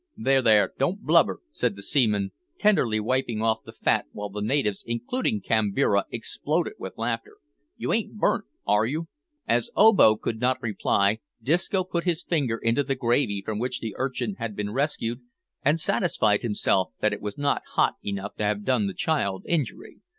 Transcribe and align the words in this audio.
"There, 0.17 0.41
there, 0.41 0.73
don't 0.79 1.03
blubber," 1.03 1.41
said 1.51 1.75
the 1.75 1.83
seaman, 1.83 2.31
tenderly 2.57 2.99
wiping 2.99 3.43
off 3.43 3.59
the 3.63 3.71
fat 3.71 4.07
while 4.13 4.29
the 4.31 4.41
natives, 4.41 4.83
including 4.87 5.41
Kambira, 5.43 6.05
exploded 6.09 6.73
with 6.79 6.97
laughter. 6.97 7.37
"You 7.77 7.93
ain't 7.93 8.17
burnt, 8.17 8.45
are 8.65 8.87
you?" 8.87 9.09
As 9.47 9.69
Obo 9.75 10.15
could 10.15 10.39
not 10.41 10.59
reply, 10.59 11.19
Disco 11.43 11.83
put 11.83 12.05
his 12.05 12.23
finger 12.23 12.57
into 12.57 12.81
the 12.81 12.95
gravy 12.95 13.43
from 13.45 13.59
which 13.59 13.79
the 13.79 13.93
urchin 13.95 14.37
had 14.39 14.55
been 14.55 14.73
rescued, 14.73 15.21
and 15.63 15.79
satisfied 15.79 16.41
himself 16.41 16.93
that 16.99 17.13
it 17.13 17.21
was 17.21 17.37
not 17.37 17.61
hot 17.73 17.97
enough 18.03 18.33
to 18.37 18.43
have 18.43 18.65
done 18.65 18.87
the 18.87 18.95
child 18.95 19.43
injury. 19.47 19.97